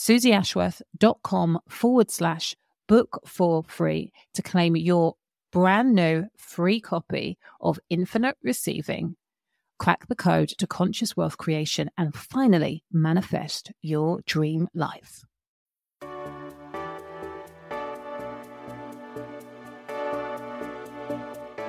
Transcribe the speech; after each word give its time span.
suzyashworth.com 0.00 1.58
forward 1.68 2.10
slash 2.10 2.56
book 2.88 3.20
for 3.26 3.62
free 3.64 4.10
to 4.32 4.40
claim 4.40 4.74
your 4.74 5.14
brand 5.52 5.94
new 5.94 6.24
free 6.38 6.80
copy 6.80 7.36
of 7.60 7.78
Infinite 7.90 8.36
Receiving. 8.42 9.16
Crack 9.78 10.08
the 10.08 10.16
code 10.16 10.48
to 10.58 10.66
conscious 10.66 11.16
wealth 11.16 11.36
creation 11.36 11.90
and 11.98 12.14
finally 12.14 12.82
manifest 12.90 13.72
your 13.82 14.20
dream 14.24 14.68
life. 14.74 15.22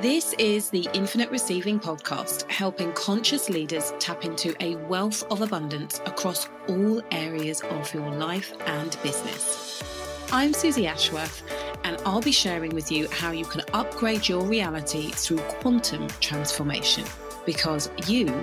This 0.02 0.34
is 0.40 0.72
the 0.72 0.90
Infinite 0.94 1.30
Receiving 1.30 1.80
podcast, 1.80 2.50
helping 2.50 2.92
conscious 2.94 3.50
leaders 3.50 3.94
tap 4.00 4.26
into 4.26 4.56
a 4.60 4.76
wealth 4.88 5.24
of 5.30 5.44
abundance 5.44 6.02
across 6.08 6.50
all 6.68 7.04
areas 7.12 7.62
of 7.62 7.94
your 7.94 8.10
life 8.10 8.52
and 8.66 8.98
business. 9.04 9.84
I'm 10.32 10.54
Suzy 10.54 10.88
Ashworth 10.88 11.44
and 11.84 11.98
I'll 12.04 12.20
be 12.20 12.32
sharing 12.32 12.74
with 12.74 12.92
you 12.92 13.08
how 13.10 13.30
you 13.30 13.46
can 13.46 13.62
upgrade 13.74 14.28
your 14.28 14.44
reality 14.44 15.12
through 15.12 15.38
quantum 15.38 16.08
transformation 16.20 17.04
because 17.46 17.92
you 18.08 18.34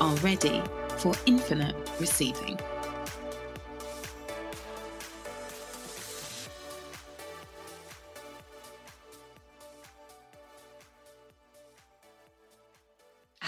are 0.00 0.14
ready 0.18 0.62
for 0.98 1.14
infinite 1.26 1.74
receiving. 1.98 2.60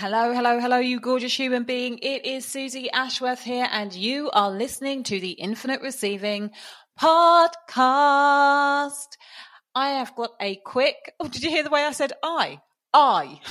Hello, 0.00 0.32
hello, 0.32 0.58
hello, 0.58 0.78
you 0.78 0.98
gorgeous 0.98 1.38
human 1.38 1.64
being. 1.64 1.98
It 1.98 2.24
is 2.24 2.46
Suzy 2.46 2.90
Ashworth 2.90 3.42
here, 3.42 3.68
and 3.70 3.92
you 3.92 4.30
are 4.30 4.50
listening 4.50 5.02
to 5.02 5.20
the 5.20 5.32
Infinite 5.32 5.82
Receiving 5.82 6.52
Podcast. 6.98 7.76
I 9.74 9.90
have 9.90 10.16
got 10.16 10.30
a 10.40 10.56
quick. 10.64 10.96
Oh, 11.20 11.28
did 11.28 11.42
you 11.42 11.50
hear 11.50 11.64
the 11.64 11.68
way 11.68 11.84
I 11.84 11.90
said 11.90 12.14
I? 12.22 12.62
I. 12.94 13.42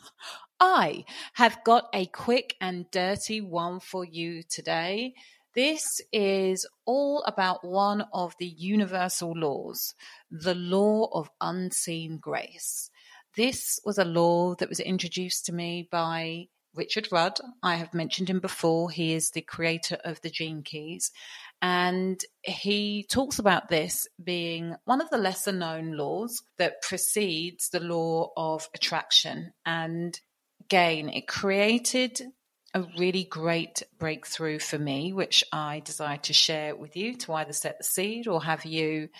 I 0.60 1.04
have 1.32 1.64
got 1.64 1.88
a 1.92 2.06
quick 2.06 2.54
and 2.60 2.88
dirty 2.92 3.40
one 3.40 3.80
for 3.80 4.04
you 4.04 4.44
today. 4.48 5.14
This 5.56 6.00
is 6.12 6.64
all 6.86 7.24
about 7.24 7.64
one 7.64 8.04
of 8.12 8.36
the 8.38 8.46
universal 8.46 9.32
laws, 9.32 9.96
the 10.30 10.54
law 10.54 11.08
of 11.12 11.28
unseen 11.40 12.18
grace. 12.18 12.88
This 13.38 13.78
was 13.84 13.98
a 13.98 14.04
law 14.04 14.56
that 14.56 14.68
was 14.68 14.80
introduced 14.80 15.46
to 15.46 15.54
me 15.54 15.86
by 15.92 16.48
Richard 16.74 17.06
Rudd. 17.12 17.38
I 17.62 17.76
have 17.76 17.94
mentioned 17.94 18.28
him 18.28 18.40
before. 18.40 18.90
He 18.90 19.14
is 19.14 19.30
the 19.30 19.42
creator 19.42 19.96
of 20.04 20.20
the 20.22 20.28
Gene 20.28 20.64
Keys. 20.64 21.12
And 21.62 22.20
he 22.42 23.06
talks 23.08 23.38
about 23.38 23.68
this 23.68 24.08
being 24.20 24.74
one 24.86 25.00
of 25.00 25.08
the 25.10 25.18
lesser 25.18 25.52
known 25.52 25.92
laws 25.92 26.42
that 26.58 26.82
precedes 26.82 27.68
the 27.68 27.78
law 27.78 28.32
of 28.36 28.68
attraction. 28.74 29.52
And 29.64 30.20
again, 30.64 31.08
it 31.08 31.28
created 31.28 32.20
a 32.74 32.88
really 32.98 33.22
great 33.22 33.84
breakthrough 34.00 34.58
for 34.58 34.80
me, 34.80 35.12
which 35.12 35.44
I 35.52 35.78
desire 35.78 36.18
to 36.18 36.32
share 36.32 36.74
with 36.74 36.96
you 36.96 37.14
to 37.18 37.34
either 37.34 37.52
set 37.52 37.78
the 37.78 37.84
seed 37.84 38.26
or 38.26 38.42
have 38.42 38.64
you 38.64 39.10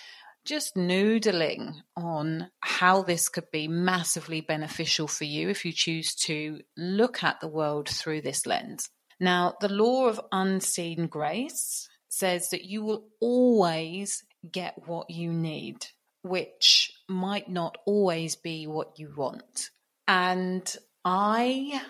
just 0.49 0.77
noodling 0.77 1.75
on 1.95 2.51
how 2.61 3.03
this 3.03 3.29
could 3.29 3.51
be 3.53 3.69
massively 3.69 4.41
beneficial 4.41 5.07
for 5.07 5.25
you 5.25 5.51
if 5.51 5.67
you 5.67 5.73
choose 5.73 6.15
to 6.15 6.61
look 6.75 7.23
at 7.23 7.39
the 7.41 7.49
world 7.49 7.87
through 7.87 8.23
this 8.23 8.47
lens. 8.47 8.89
Now, 9.21 9.57
the 9.61 9.69
law 9.69 10.09
of 10.09 10.19
unseen 10.33 11.07
grace 11.07 11.87
says 12.09 12.49
that 12.49 12.65
you 12.65 12.83
will 12.83 13.05
always 13.21 14.25
get 14.51 14.89
what 14.89 15.11
you 15.11 15.35
need, 15.35 15.87
which 16.23 16.93
might 17.11 17.51
not 17.51 17.77
always 17.85 18.35
be 18.35 18.67
what 18.67 18.99
you 18.99 19.13
want. 19.15 19.69
And 20.07 20.75
I 21.05 21.83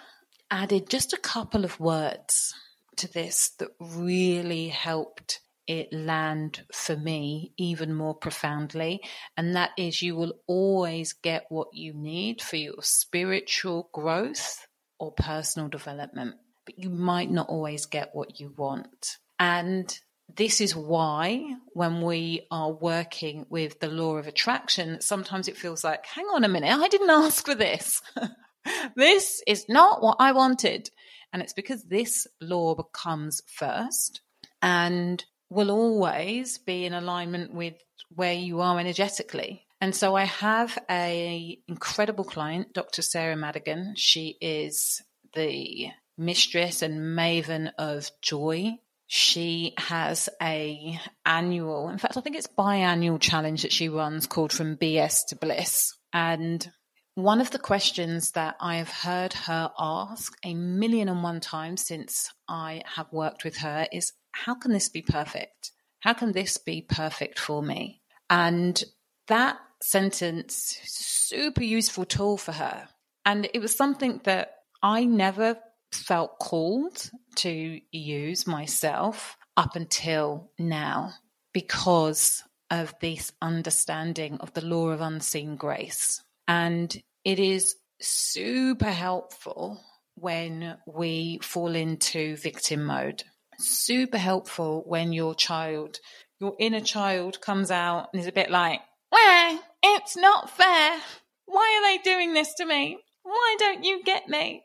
added 0.50 0.90
just 0.90 1.12
a 1.12 1.18
couple 1.18 1.64
of 1.64 1.78
words 1.78 2.54
to 2.96 3.12
this 3.12 3.50
that 3.60 3.68
really 3.78 4.66
helped 4.66 5.38
it 5.68 5.92
land 5.92 6.64
for 6.72 6.96
me 6.96 7.52
even 7.58 7.94
more 7.94 8.14
profoundly. 8.14 9.00
And 9.36 9.54
that 9.54 9.70
is 9.76 10.02
you 10.02 10.16
will 10.16 10.32
always 10.46 11.12
get 11.12 11.44
what 11.50 11.68
you 11.72 11.92
need 11.92 12.40
for 12.40 12.56
your 12.56 12.82
spiritual 12.82 13.90
growth 13.92 14.66
or 14.98 15.12
personal 15.12 15.68
development, 15.68 16.34
but 16.64 16.78
you 16.78 16.90
might 16.90 17.30
not 17.30 17.48
always 17.48 17.86
get 17.86 18.10
what 18.14 18.40
you 18.40 18.52
want. 18.56 19.18
And 19.38 19.96
this 20.34 20.60
is 20.60 20.74
why, 20.74 21.54
when 21.72 22.02
we 22.02 22.46
are 22.50 22.72
working 22.72 23.46
with 23.48 23.80
the 23.80 23.88
law 23.88 24.16
of 24.16 24.26
attraction, 24.26 25.00
sometimes 25.00 25.48
it 25.48 25.56
feels 25.56 25.84
like, 25.84 26.04
hang 26.06 26.26
on 26.26 26.44
a 26.44 26.48
minute, 26.48 26.70
I 26.70 26.88
didn't 26.88 27.10
ask 27.10 27.44
for 27.46 27.54
this. 27.54 28.02
this 28.96 29.42
is 29.46 29.66
not 29.68 30.02
what 30.02 30.16
I 30.18 30.32
wanted. 30.32 30.90
And 31.32 31.42
it's 31.42 31.52
because 31.52 31.84
this 31.84 32.26
law 32.40 32.74
becomes 32.74 33.42
first. 33.46 34.20
And 34.60 35.24
will 35.50 35.70
always 35.70 36.58
be 36.58 36.84
in 36.84 36.92
alignment 36.92 37.54
with 37.54 37.74
where 38.14 38.34
you 38.34 38.60
are 38.60 38.78
energetically. 38.78 39.64
And 39.80 39.94
so 39.94 40.16
I 40.16 40.24
have 40.24 40.76
a 40.90 41.58
incredible 41.68 42.24
client, 42.24 42.72
Dr. 42.72 43.02
Sarah 43.02 43.36
Madigan. 43.36 43.94
She 43.96 44.36
is 44.40 45.00
the 45.34 45.88
mistress 46.16 46.82
and 46.82 47.16
maven 47.16 47.70
of 47.78 48.10
joy. 48.20 48.72
She 49.06 49.74
has 49.78 50.28
a 50.42 51.00
annual, 51.24 51.88
in 51.88 51.98
fact, 51.98 52.16
I 52.16 52.20
think 52.20 52.36
it's 52.36 52.48
biannual 52.48 53.20
challenge 53.20 53.62
that 53.62 53.72
she 53.72 53.88
runs 53.88 54.26
called 54.26 54.52
From 54.52 54.76
BS 54.76 55.26
to 55.28 55.36
Bliss. 55.36 55.94
And 56.12 56.70
one 57.14 57.40
of 57.40 57.50
the 57.50 57.58
questions 57.58 58.32
that 58.32 58.56
I 58.60 58.76
have 58.76 58.90
heard 58.90 59.32
her 59.32 59.70
ask 59.78 60.32
a 60.44 60.54
million 60.54 61.08
and 61.08 61.22
one 61.22 61.40
times 61.40 61.86
since 61.86 62.30
I 62.48 62.82
have 62.84 63.12
worked 63.12 63.44
with 63.44 63.56
her 63.58 63.86
is 63.92 64.12
how 64.44 64.54
can 64.54 64.72
this 64.72 64.88
be 64.88 65.02
perfect? 65.02 65.72
How 66.00 66.12
can 66.12 66.32
this 66.32 66.58
be 66.58 66.82
perfect 66.82 67.38
for 67.38 67.62
me? 67.62 68.02
And 68.30 68.82
that 69.26 69.58
sentence, 69.82 70.78
super 70.84 71.62
useful 71.62 72.04
tool 72.04 72.36
for 72.36 72.52
her. 72.52 72.88
And 73.24 73.48
it 73.52 73.60
was 73.60 73.74
something 73.74 74.20
that 74.24 74.54
I 74.82 75.04
never 75.04 75.58
felt 75.92 76.38
called 76.38 77.10
to 77.36 77.80
use 77.90 78.46
myself 78.46 79.36
up 79.56 79.74
until 79.74 80.50
now 80.58 81.14
because 81.52 82.44
of 82.70 82.94
this 83.00 83.32
understanding 83.42 84.38
of 84.40 84.52
the 84.52 84.64
law 84.64 84.90
of 84.90 85.00
unseen 85.00 85.56
grace. 85.56 86.22
And 86.46 86.96
it 87.24 87.38
is 87.38 87.74
super 88.00 88.90
helpful 88.90 89.82
when 90.14 90.76
we 90.86 91.38
fall 91.42 91.74
into 91.74 92.36
victim 92.36 92.84
mode 92.84 93.24
super 93.58 94.18
helpful 94.18 94.82
when 94.86 95.12
your 95.12 95.34
child, 95.34 95.98
your 96.40 96.54
inner 96.58 96.80
child 96.80 97.40
comes 97.40 97.70
out 97.70 98.08
and 98.12 98.20
is 98.20 98.26
a 98.26 98.32
bit 98.32 98.50
like, 98.50 98.80
well, 99.10 99.60
it's 99.82 100.16
not 100.16 100.50
fair. 100.50 101.00
Why 101.46 101.80
are 101.80 101.96
they 101.96 102.02
doing 102.02 102.34
this 102.34 102.54
to 102.54 102.66
me? 102.66 102.98
Why 103.22 103.56
don't 103.58 103.84
you 103.84 104.02
get 104.02 104.28
me? 104.28 104.64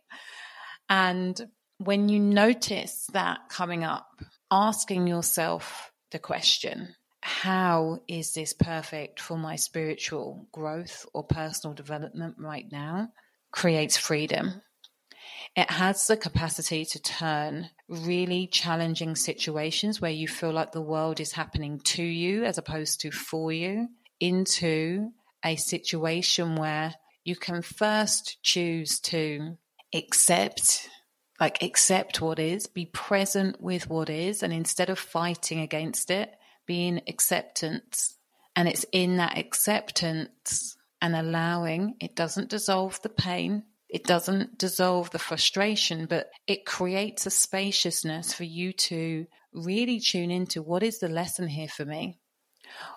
And 0.89 1.39
when 1.77 2.09
you 2.09 2.19
notice 2.19 3.07
that 3.13 3.49
coming 3.49 3.83
up, 3.83 4.07
asking 4.51 5.07
yourself 5.07 5.91
the 6.11 6.19
question, 6.19 6.95
how 7.21 8.01
is 8.07 8.33
this 8.33 8.53
perfect 8.53 9.19
for 9.19 9.37
my 9.37 9.55
spiritual 9.55 10.47
growth 10.51 11.05
or 11.13 11.23
personal 11.23 11.73
development 11.73 12.35
right 12.37 12.65
now? 12.71 13.09
creates 13.53 13.95
freedom 13.95 14.61
it 15.55 15.69
has 15.69 16.07
the 16.07 16.17
capacity 16.17 16.85
to 16.85 17.01
turn 17.01 17.69
really 17.87 18.47
challenging 18.47 19.15
situations 19.15 20.01
where 20.01 20.11
you 20.11 20.27
feel 20.27 20.51
like 20.51 20.71
the 20.71 20.81
world 20.81 21.19
is 21.19 21.33
happening 21.33 21.79
to 21.79 22.03
you 22.03 22.43
as 22.43 22.57
opposed 22.57 23.01
to 23.01 23.11
for 23.11 23.51
you 23.51 23.87
into 24.19 25.11
a 25.45 25.55
situation 25.55 26.55
where 26.55 26.95
you 27.23 27.35
can 27.35 27.61
first 27.61 28.37
choose 28.41 28.99
to 28.99 29.57
accept 29.93 30.89
like 31.39 31.61
accept 31.61 32.21
what 32.21 32.39
is 32.39 32.67
be 32.67 32.85
present 32.85 33.61
with 33.61 33.89
what 33.89 34.09
is 34.09 34.43
and 34.43 34.53
instead 34.53 34.89
of 34.89 34.97
fighting 34.97 35.59
against 35.59 36.09
it 36.09 36.33
be 36.65 36.87
in 36.87 37.01
acceptance. 37.07 38.17
And 38.55 38.67
it's 38.67 38.85
in 38.91 39.17
that 39.17 39.37
acceptance 39.37 40.77
and 41.01 41.15
allowing 41.15 41.95
it 41.99 42.15
doesn't 42.15 42.49
dissolve 42.49 43.01
the 43.01 43.09
pain 43.09 43.63
it 43.93 44.05
doesn't 44.05 44.57
dissolve 44.57 45.11
the 45.11 45.19
frustration, 45.19 46.07
but 46.07 46.31
it 46.47 46.65
creates 46.65 47.27
a 47.27 47.29
spaciousness 47.29 48.33
for 48.33 48.43
you 48.43 48.73
to 48.73 49.27
really 49.53 49.99
tune 49.99 50.31
into 50.31 50.63
what 50.63 50.81
is 50.81 50.97
the 50.97 51.07
lesson 51.07 51.47
here 51.47 51.67
for 51.67 51.85
me? 51.85 52.17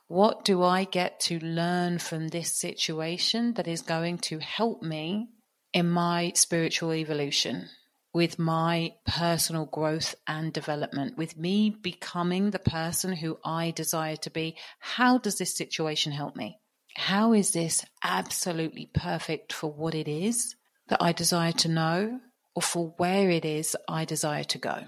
What 0.08 0.46
do 0.46 0.62
I 0.62 0.84
get 0.84 1.20
to 1.28 1.38
learn 1.38 1.98
from 1.98 2.28
this 2.28 2.58
situation 2.58 3.52
that 3.54 3.68
is 3.68 3.82
going 3.82 4.18
to 4.30 4.38
help 4.38 4.82
me 4.82 5.28
in 5.74 5.86
my 5.90 6.32
spiritual 6.34 6.94
evolution, 6.94 7.68
with 8.14 8.38
my 8.38 8.94
personal 9.06 9.66
growth 9.66 10.14
and 10.26 10.50
development, 10.50 11.18
with 11.18 11.36
me 11.36 11.68
becoming 11.68 12.52
the 12.52 12.58
person 12.58 13.12
who 13.12 13.36
I 13.44 13.70
desire 13.70 14.16
to 14.16 14.30
be? 14.30 14.56
How 14.78 15.18
does 15.18 15.36
this 15.36 15.54
situation 15.54 16.12
help 16.12 16.36
me? 16.36 16.58
How 16.94 17.34
is 17.34 17.52
this 17.52 17.84
absolutely 18.02 18.88
perfect 18.94 19.52
for 19.52 19.70
what 19.70 19.94
it 19.94 20.08
is? 20.08 20.56
That 20.88 21.02
I 21.02 21.12
desire 21.12 21.52
to 21.52 21.68
know 21.68 22.20
or 22.54 22.62
for 22.62 22.94
where 22.96 23.30
it 23.30 23.44
is 23.44 23.76
I 23.88 24.04
desire 24.04 24.44
to 24.44 24.58
go. 24.58 24.84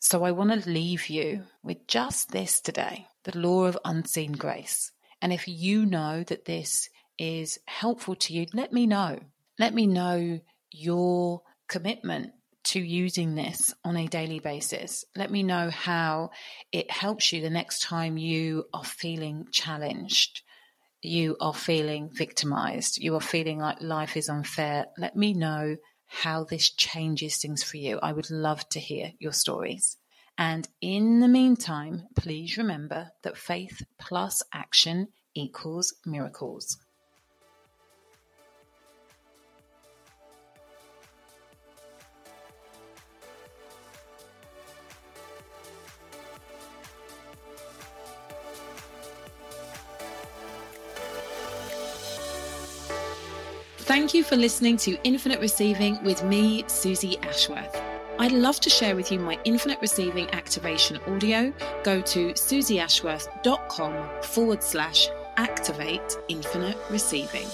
So 0.00 0.24
I 0.24 0.30
want 0.30 0.50
to 0.50 0.70
leave 0.70 1.08
you 1.08 1.42
with 1.62 1.86
just 1.86 2.30
this 2.30 2.60
today 2.60 3.06
the 3.24 3.38
law 3.38 3.64
of 3.64 3.78
unseen 3.84 4.32
grace. 4.32 4.92
And 5.20 5.32
if 5.32 5.48
you 5.48 5.84
know 5.84 6.22
that 6.22 6.44
this 6.44 6.88
is 7.18 7.58
helpful 7.66 8.14
to 8.14 8.32
you, 8.32 8.46
let 8.54 8.72
me 8.72 8.86
know. 8.86 9.18
Let 9.58 9.74
me 9.74 9.86
know 9.86 10.40
your 10.70 11.42
commitment 11.68 12.32
to 12.64 12.80
using 12.80 13.34
this 13.34 13.74
on 13.84 13.96
a 13.96 14.06
daily 14.06 14.38
basis. 14.38 15.04
Let 15.16 15.30
me 15.30 15.42
know 15.42 15.70
how 15.70 16.30
it 16.70 16.90
helps 16.90 17.32
you 17.32 17.40
the 17.40 17.50
next 17.50 17.82
time 17.82 18.16
you 18.16 18.66
are 18.72 18.84
feeling 18.84 19.48
challenged 19.50 20.42
you 21.02 21.36
are 21.40 21.54
feeling 21.54 22.10
victimized, 22.12 22.98
you 22.98 23.14
are 23.14 23.20
feeling 23.20 23.58
like 23.58 23.80
life 23.80 24.16
is 24.16 24.28
unfair, 24.28 24.86
let 24.96 25.16
me 25.16 25.32
know 25.32 25.76
how 26.06 26.44
this 26.44 26.70
changes 26.70 27.36
things 27.36 27.62
for 27.62 27.76
you. 27.76 27.98
I 28.02 28.12
would 28.12 28.30
love 28.30 28.68
to 28.70 28.80
hear 28.80 29.12
your 29.18 29.32
stories. 29.32 29.96
And 30.36 30.68
in 30.80 31.20
the 31.20 31.28
meantime, 31.28 32.04
please 32.16 32.56
remember 32.56 33.10
that 33.22 33.36
faith 33.36 33.82
plus 33.98 34.42
action 34.52 35.08
equals 35.34 35.94
miracles. 36.06 36.78
Thank 53.98 54.14
you 54.14 54.22
for 54.22 54.36
listening 54.36 54.76
to 54.76 54.96
Infinite 55.02 55.40
Receiving 55.40 56.00
with 56.04 56.22
me, 56.22 56.62
Suzy 56.68 57.18
Ashworth. 57.18 57.82
I'd 58.20 58.30
love 58.30 58.60
to 58.60 58.70
share 58.70 58.94
with 58.94 59.10
you 59.10 59.18
my 59.18 59.36
Infinite 59.42 59.80
Receiving 59.80 60.30
activation 60.30 60.98
audio. 61.08 61.52
Go 61.82 62.00
to 62.02 62.28
suzyashworth.com 62.32 64.22
forward 64.22 64.62
slash 64.62 65.08
activate 65.36 66.16
infinite 66.28 66.78
receiving. 66.90 67.48